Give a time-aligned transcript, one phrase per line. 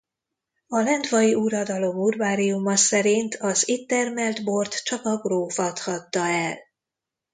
[0.67, 6.57] A lendvai uradalom urbáriuma szerint az itt termelt bort csak a gróf adhatta el.